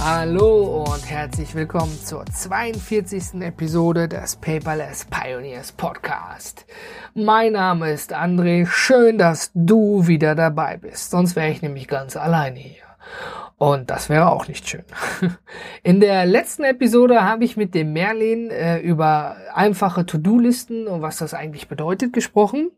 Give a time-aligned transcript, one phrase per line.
[0.00, 3.40] Hallo und herzlich willkommen zur 42.
[3.40, 6.66] Episode des Paperless Pioneers Podcast.
[7.14, 12.16] Mein Name ist André, schön, dass du wieder dabei bist, sonst wäre ich nämlich ganz
[12.16, 12.84] alleine hier.
[13.56, 14.84] Und das wäre auch nicht schön.
[15.82, 21.16] In der letzten Episode habe ich mit dem Merlin äh, über einfache To-Do-Listen und was
[21.16, 22.70] das eigentlich bedeutet gesprochen.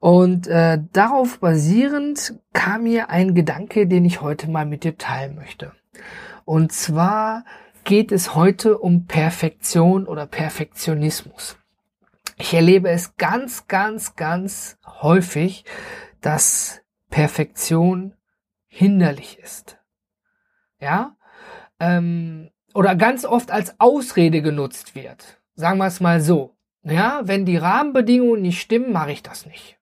[0.00, 5.34] Und äh, darauf basierend kam mir ein Gedanke, den ich heute mal mit dir teilen
[5.34, 5.72] möchte.
[6.44, 7.44] Und zwar
[7.84, 11.56] geht es heute um Perfektion oder Perfektionismus.
[12.36, 15.64] Ich erlebe es ganz, ganz, ganz häufig,
[16.20, 18.14] dass Perfektion
[18.66, 19.78] hinderlich ist.
[20.80, 21.16] Ja?
[21.78, 25.40] Ähm, oder ganz oft als Ausrede genutzt wird.
[25.54, 26.56] Sagen wir es mal so.
[26.84, 29.78] Ja, wenn die Rahmenbedingungen nicht stimmen, mache ich das nicht.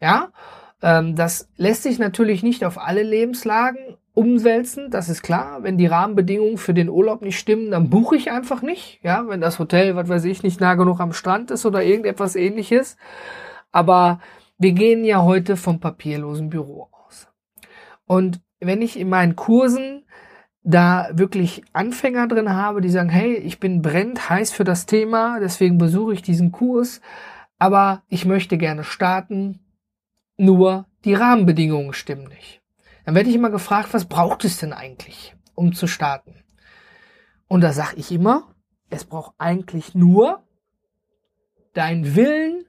[0.00, 0.30] Ja,
[0.82, 5.62] ähm, das lässt sich natürlich nicht auf alle Lebenslagen umwälzen, das ist klar.
[5.62, 9.00] Wenn die Rahmenbedingungen für den Urlaub nicht stimmen, dann buche ich einfach nicht.
[9.02, 12.34] Ja, wenn das Hotel, was weiß ich, nicht nah genug am Strand ist oder irgendetwas
[12.34, 12.96] ähnliches.
[13.70, 14.20] Aber
[14.58, 17.28] wir gehen ja heute vom papierlosen Büro aus.
[18.06, 20.04] Und wenn ich in meinen Kursen
[20.64, 25.38] da wirklich Anfänger drin habe, die sagen, hey, ich bin brennend heiß für das Thema,
[25.40, 27.00] deswegen besuche ich diesen Kurs,
[27.58, 29.60] aber ich möchte gerne starten,
[30.36, 32.58] nur die Rahmenbedingungen stimmen nicht
[33.08, 36.44] dann werde ich immer gefragt, was braucht es denn eigentlich, um zu starten?
[37.46, 38.54] Und da sage ich immer,
[38.90, 40.46] es braucht eigentlich nur
[41.72, 42.66] dein Willen,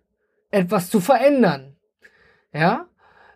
[0.49, 1.75] etwas zu verändern.
[2.53, 2.87] Ja?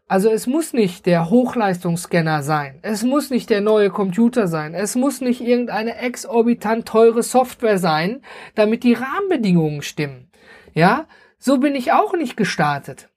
[0.08, 2.80] Also es muss nicht der Hochleistungsscanner sein.
[2.84, 4.74] Es muss nicht der neue Computer sein.
[4.74, 8.22] Es muss nicht irgendeine exorbitant teure Software sein,
[8.56, 10.32] damit die Rahmenbedingungen stimmen.
[10.74, 11.08] Ja?
[11.38, 13.10] So bin ich auch nicht gestartet.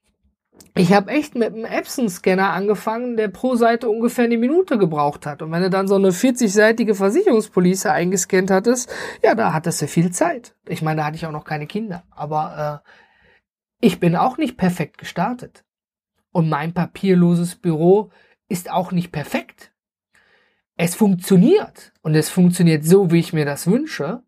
[0.77, 5.41] Ich habe echt mit einem Epson-Scanner angefangen, der pro Seite ungefähr eine Minute gebraucht hat.
[5.41, 8.93] Und wenn du dann so eine 40-seitige Versicherungspolice eingescannt hattest,
[9.23, 10.55] ja, da hattest du viel Zeit.
[10.67, 12.03] Ich meine, da hatte ich auch noch keine Kinder.
[12.11, 15.63] Aber äh, ich bin auch nicht perfekt gestartet.
[16.31, 18.11] Und mein papierloses Büro
[18.47, 19.71] ist auch nicht perfekt.
[20.75, 21.91] Es funktioniert.
[22.03, 24.21] Und es funktioniert so, wie ich mir das wünsche.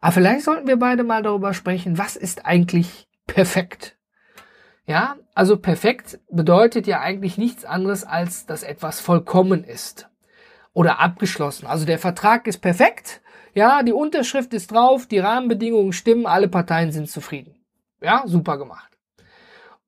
[0.00, 3.93] Aber vielleicht sollten wir beide mal darüber sprechen, was ist eigentlich perfekt?
[4.86, 10.08] Ja, also perfekt bedeutet ja eigentlich nichts anderes als, dass etwas vollkommen ist
[10.74, 11.66] oder abgeschlossen.
[11.66, 13.22] Also der Vertrag ist perfekt,
[13.54, 17.54] ja, die Unterschrift ist drauf, die Rahmenbedingungen stimmen, alle Parteien sind zufrieden.
[18.02, 18.98] Ja, super gemacht.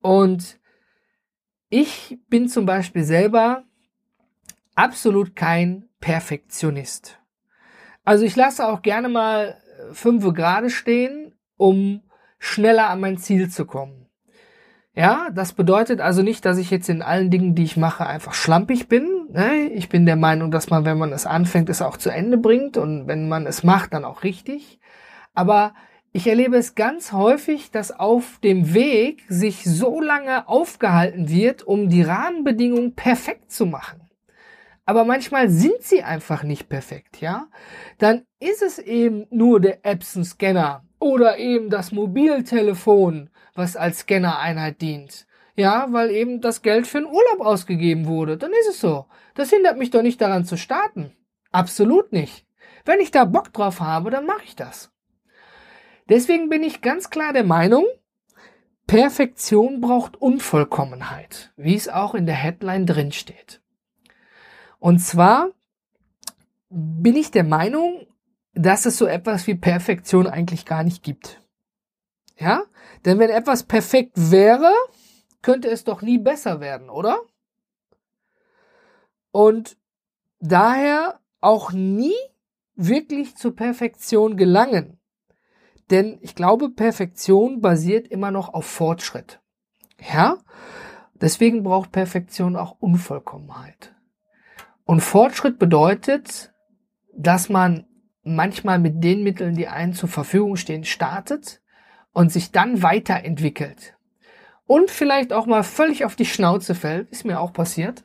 [0.00, 0.58] Und
[1.68, 3.64] ich bin zum Beispiel selber
[4.76, 7.18] absolut kein Perfektionist.
[8.04, 9.60] Also ich lasse auch gerne mal
[9.92, 12.02] fünf gerade stehen, um
[12.38, 14.05] schneller an mein Ziel zu kommen.
[14.96, 18.32] Ja, das bedeutet also nicht, dass ich jetzt in allen Dingen, die ich mache, einfach
[18.32, 19.28] schlampig bin.
[19.30, 19.68] Ne?
[19.74, 22.78] Ich bin der Meinung, dass man, wenn man es anfängt, es auch zu Ende bringt
[22.78, 24.80] und wenn man es macht, dann auch richtig.
[25.34, 25.74] Aber
[26.12, 31.90] ich erlebe es ganz häufig, dass auf dem Weg sich so lange aufgehalten wird, um
[31.90, 34.00] die Rahmenbedingungen perfekt zu machen.
[34.86, 37.48] Aber manchmal sind sie einfach nicht perfekt, ja?
[37.98, 45.26] Dann ist es eben nur der Epson-Scanner oder eben das Mobiltelefon was als Scannereinheit dient.
[45.54, 48.36] Ja, weil eben das Geld für den Urlaub ausgegeben wurde.
[48.36, 49.06] Dann ist es so.
[49.34, 51.12] Das hindert mich doch nicht daran zu starten.
[51.50, 52.46] Absolut nicht.
[52.84, 54.92] Wenn ich da Bock drauf habe, dann mache ich das.
[56.08, 57.84] Deswegen bin ich ganz klar der Meinung,
[58.86, 63.60] Perfektion braucht Unvollkommenheit, wie es auch in der Headline drin steht.
[64.78, 65.48] Und zwar
[66.68, 68.06] bin ich der Meinung,
[68.54, 71.40] dass es so etwas wie Perfektion eigentlich gar nicht gibt.
[72.38, 72.62] Ja?
[73.04, 74.72] Denn wenn etwas perfekt wäre,
[75.42, 77.20] könnte es doch nie besser werden, oder?
[79.30, 79.76] Und
[80.40, 82.16] daher auch nie
[82.74, 84.98] wirklich zur Perfektion gelangen.
[85.90, 89.40] Denn ich glaube, Perfektion basiert immer noch auf Fortschritt.
[90.00, 90.38] Ja?
[91.14, 93.94] Deswegen braucht Perfektion auch Unvollkommenheit.
[94.84, 96.52] Und Fortschritt bedeutet,
[97.14, 97.86] dass man
[98.22, 101.62] manchmal mit den Mitteln, die einen zur Verfügung stehen, startet
[102.16, 103.94] und sich dann weiterentwickelt.
[104.66, 108.04] Und vielleicht auch mal völlig auf die Schnauze fällt, ist mir auch passiert.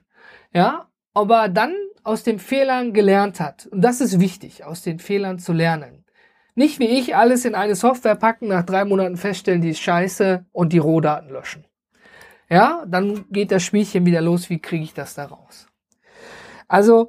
[0.54, 1.74] Ja, aber dann
[2.04, 3.68] aus den Fehlern gelernt hat.
[3.68, 6.04] Und das ist wichtig, aus den Fehlern zu lernen.
[6.56, 10.46] Nicht wie ich alles in eine Software packen, nach drei Monaten feststellen, die ist scheiße
[10.52, 11.63] und die Rohdaten löschen.
[12.50, 15.68] Ja, dann geht das Spielchen wieder los, wie kriege ich das da raus?
[16.68, 17.08] Also,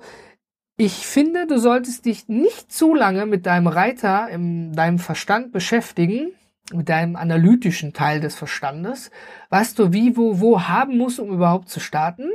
[0.77, 6.33] ich finde, du solltest dich nicht zu lange mit deinem Reiter in deinem Verstand beschäftigen,
[6.75, 9.11] mit deinem analytischen Teil des Verstandes,
[9.49, 12.31] was du wie, wo, wo haben musst, um überhaupt zu starten,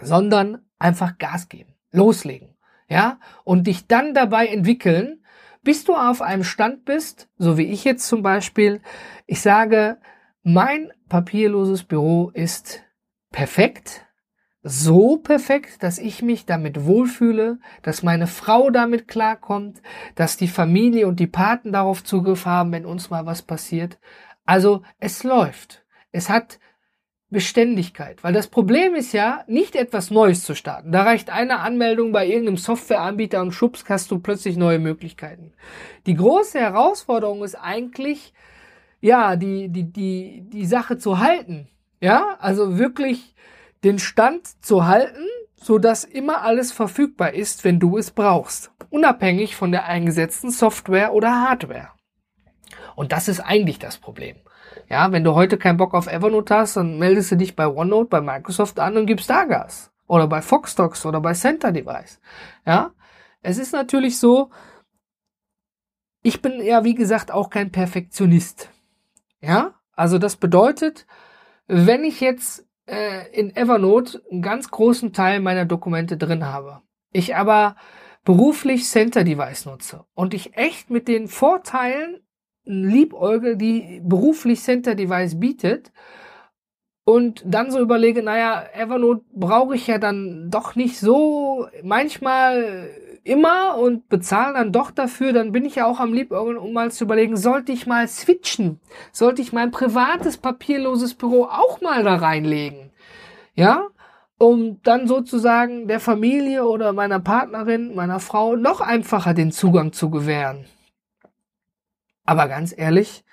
[0.00, 2.56] sondern einfach Gas geben, loslegen,
[2.88, 5.22] ja, und dich dann dabei entwickeln,
[5.62, 8.80] bis du auf einem Stand bist, so wie ich jetzt zum Beispiel,
[9.26, 9.98] ich sage,
[10.42, 12.84] mein papierloses Büro ist
[13.32, 14.05] perfekt,
[14.68, 19.80] so perfekt, dass ich mich damit wohlfühle, dass meine Frau damit klarkommt,
[20.16, 23.98] dass die Familie und die Paten darauf Zugriff haben, wenn uns mal was passiert.
[24.44, 25.84] Also es läuft.
[26.10, 26.58] Es hat
[27.30, 28.24] Beständigkeit.
[28.24, 30.90] Weil das Problem ist ja, nicht etwas Neues zu starten.
[30.90, 35.52] Da reicht eine Anmeldung bei irgendeinem Softwareanbieter und schubst hast du plötzlich neue Möglichkeiten.
[36.06, 38.32] Die große Herausforderung ist eigentlich,
[39.00, 41.68] ja, die, die, die, die Sache zu halten.
[42.00, 43.34] Ja, also wirklich
[43.84, 45.26] den Stand zu halten,
[45.56, 48.70] so dass immer alles verfügbar ist, wenn du es brauchst.
[48.90, 51.90] Unabhängig von der eingesetzten Software oder Hardware.
[52.94, 54.36] Und das ist eigentlich das Problem.
[54.88, 58.08] Ja, wenn du heute keinen Bock auf Evernote hast, dann meldest du dich bei OneNote,
[58.08, 59.90] bei Microsoft an und gibst da Gas.
[60.06, 62.20] Oder bei Foxdocs oder bei Center Device.
[62.64, 62.92] Ja,
[63.42, 64.50] es ist natürlich so,
[66.22, 68.70] ich bin ja, wie gesagt, auch kein Perfektionist.
[69.40, 71.06] Ja, also das bedeutet,
[71.66, 77.36] wenn ich jetzt äh, in Evernote einen ganz großen Teil meiner Dokumente drin habe, ich
[77.36, 77.76] aber
[78.24, 82.20] beruflich Center Device nutze und ich echt mit den Vorteilen
[82.64, 85.92] liebäugel, die beruflich Center Device bietet
[87.04, 91.68] und dann so überlege, naja, Evernote brauche ich ja dann doch nicht so.
[91.84, 92.90] Manchmal
[93.26, 96.90] immer und bezahle dann doch dafür, dann bin ich ja auch am Liebäugeln, um mal
[96.90, 98.80] zu überlegen, sollte ich mal switchen?
[99.12, 102.92] Sollte ich mein privates papierloses Büro auch mal da reinlegen?
[103.54, 103.88] Ja?
[104.38, 110.10] Um dann sozusagen der Familie oder meiner Partnerin, meiner Frau noch einfacher den Zugang zu
[110.10, 110.66] gewähren.
[112.24, 113.24] Aber ganz ehrlich,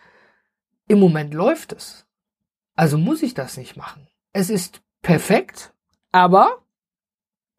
[0.87, 2.05] im Moment läuft es.
[2.75, 4.07] Also muss ich das nicht machen.
[4.31, 5.73] Es ist perfekt,
[6.11, 6.62] aber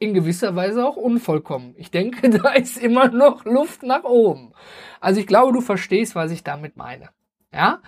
[0.05, 1.75] in gewisser Weise auch unvollkommen.
[1.77, 4.53] Ich denke, da ist immer noch Luft nach oben.
[5.01, 7.11] Also ich glaube, du verstehst, was ich damit meine.
[7.53, 7.81] Ja?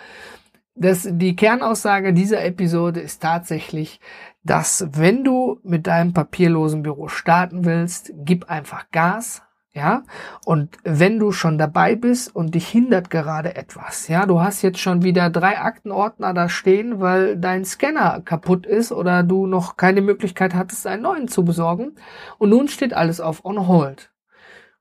[0.75, 4.01] Das, die Kernaussage dieser Episode ist tatsächlich,
[4.45, 9.43] dass wenn du mit deinem papierlosen Büro starten willst, gib einfach Gas,
[9.77, 10.05] ja,
[10.47, 14.79] und wenn du schon dabei bist und dich hindert gerade etwas, ja, du hast jetzt
[14.79, 20.01] schon wieder drei Aktenordner da stehen, weil dein Scanner kaputt ist oder du noch keine
[20.01, 21.95] Möglichkeit hattest, einen neuen zu besorgen
[22.39, 24.15] und nun steht alles auf on hold.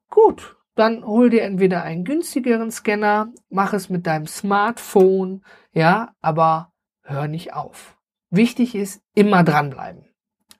[0.09, 5.43] Gut, dann hol dir entweder einen günstigeren Scanner, mach es mit deinem Smartphone,
[5.73, 6.71] ja, aber
[7.03, 7.97] hör nicht auf.
[8.29, 10.05] Wichtig ist, immer dranbleiben.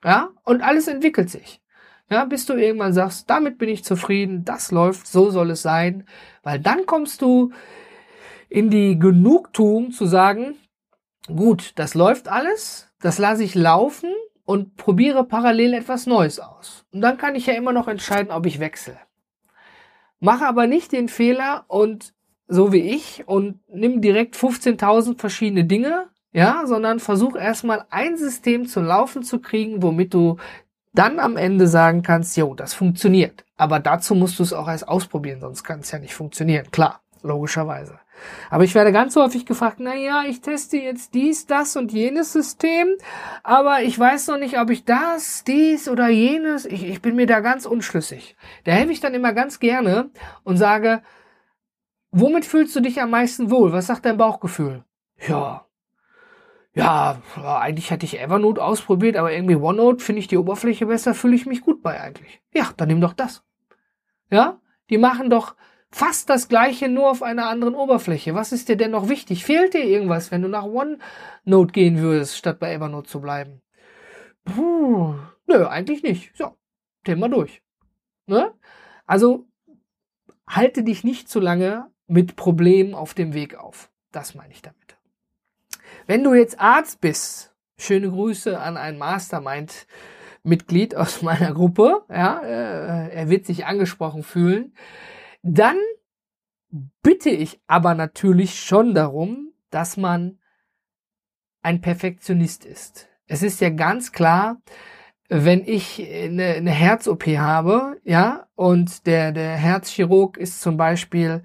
[0.04, 1.62] Ja, und alles entwickelt sich.
[2.08, 6.06] Ja, bis du irgendwann sagst, damit bin ich zufrieden, das läuft, so soll es sein,
[6.42, 7.50] weil dann kommst du
[8.48, 10.54] in die Genugtuung zu sagen,
[11.26, 14.12] gut, das läuft alles, das lasse ich laufen
[14.44, 16.86] und probiere parallel etwas Neues aus.
[16.92, 18.96] Und dann kann ich ja immer noch entscheiden, ob ich wechsle.
[20.20, 22.14] Mache aber nicht den Fehler und
[22.46, 28.66] so wie ich und nimm direkt 15.000 verschiedene Dinge, ja, sondern versuch erstmal ein System
[28.66, 30.36] zu laufen zu kriegen, womit du
[30.98, 33.44] dann am Ende sagen kannst, jo, das funktioniert.
[33.56, 36.70] Aber dazu musst du es auch erst ausprobieren, sonst kann es ja nicht funktionieren.
[36.70, 37.98] Klar, logischerweise.
[38.50, 42.32] Aber ich werde ganz häufig gefragt, na ja, ich teste jetzt dies, das und jenes
[42.32, 42.88] System,
[43.42, 47.26] aber ich weiß noch nicht, ob ich das, dies oder jenes, ich, ich bin mir
[47.26, 48.36] da ganz unschlüssig.
[48.64, 50.10] Da helfe ich dann immer ganz gerne
[50.44, 51.02] und sage,
[52.10, 53.72] womit fühlst du dich am meisten wohl?
[53.72, 54.84] Was sagt dein Bauchgefühl?
[55.28, 55.65] Ja,
[56.76, 61.34] ja, eigentlich hätte ich Evernote ausprobiert, aber irgendwie OneNote finde ich die Oberfläche besser, fühle
[61.34, 62.42] ich mich gut bei eigentlich.
[62.52, 63.42] Ja, dann nimm doch das.
[64.30, 65.56] Ja, die machen doch
[65.90, 68.34] fast das gleiche, nur auf einer anderen Oberfläche.
[68.34, 69.46] Was ist dir denn noch wichtig?
[69.46, 73.62] Fehlt dir irgendwas, wenn du nach OneNote gehen würdest, statt bei Evernote zu bleiben?
[74.44, 75.14] Puh,
[75.46, 76.36] nö, eigentlich nicht.
[76.36, 76.58] So,
[77.04, 77.62] Thema durch.
[78.26, 78.52] Ne?
[79.06, 79.46] Also,
[80.46, 83.90] halte dich nicht zu lange mit Problemen auf dem Weg auf.
[84.12, 84.95] Das meine ich damit.
[86.06, 93.10] Wenn du jetzt Arzt bist, schöne Grüße an ein Mastermind-Mitglied aus meiner Gruppe, ja, äh,
[93.12, 94.74] er wird sich angesprochen fühlen,
[95.42, 95.76] dann
[97.02, 100.38] bitte ich aber natürlich schon darum, dass man
[101.62, 103.08] ein Perfektionist ist.
[103.26, 104.60] Es ist ja ganz klar,
[105.28, 111.42] wenn ich eine, eine Herz-OP habe, ja, und der, der Herzchirurg ist zum Beispiel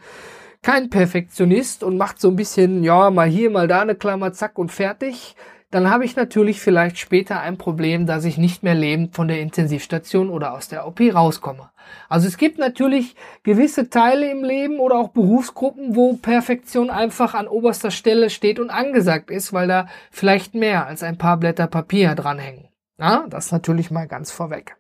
[0.62, 4.58] kein Perfektionist und macht so ein bisschen, ja, mal hier, mal da eine Klammer, zack
[4.58, 5.36] und fertig,
[5.72, 9.40] dann habe ich natürlich vielleicht später ein Problem, dass ich nicht mehr lebend von der
[9.40, 11.72] Intensivstation oder aus der OP rauskomme.
[12.10, 17.48] Also es gibt natürlich gewisse Teile im Leben oder auch Berufsgruppen, wo Perfektion einfach an
[17.48, 22.16] oberster Stelle steht und angesagt ist, weil da vielleicht mehr als ein paar Blätter Papier
[22.16, 22.68] dranhängen.
[22.98, 24.76] Na, das natürlich mal ganz vorweg.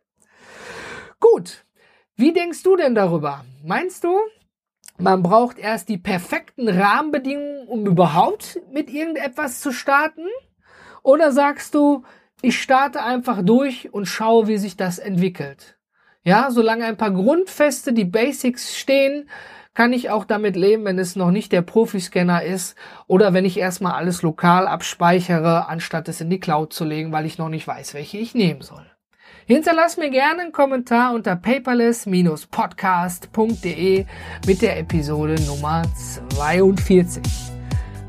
[1.21, 1.65] Gut.
[2.17, 3.45] Wie denkst du denn darüber?
[3.63, 4.19] Meinst du,
[5.01, 10.25] man braucht erst die perfekten Rahmenbedingungen, um überhaupt mit irgendetwas zu starten?
[11.03, 12.03] Oder sagst du,
[12.41, 15.77] ich starte einfach durch und schaue, wie sich das entwickelt?
[16.23, 19.27] Ja, solange ein paar Grundfeste, die Basics stehen,
[19.73, 22.75] kann ich auch damit leben, wenn es noch nicht der Profiscanner ist
[23.07, 27.25] oder wenn ich erstmal alles lokal abspeichere, anstatt es in die Cloud zu legen, weil
[27.25, 28.90] ich noch nicht weiß, welche ich nehmen soll.
[29.45, 34.05] Hinterlass mir gerne einen Kommentar unter paperless-podcast.de
[34.45, 35.81] mit der Episode Nummer
[36.29, 37.23] 42.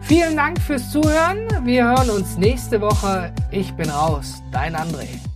[0.02, 1.48] Vielen Dank fürs Zuhören.
[1.64, 3.32] Wir hören uns nächste Woche.
[3.50, 4.42] Ich bin raus.
[4.52, 5.31] Dein André.